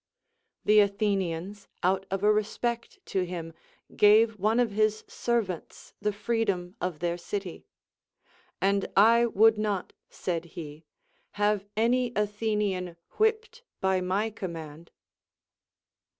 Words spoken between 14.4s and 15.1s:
mand.